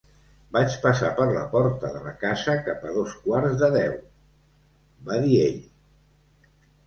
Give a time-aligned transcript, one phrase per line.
[0.55, 3.93] "Vaig passar per la porta de la casa cap a dos quarts de deu",
[5.11, 5.61] va dir ell.